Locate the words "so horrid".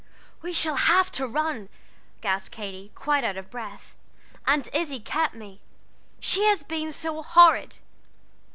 6.91-7.77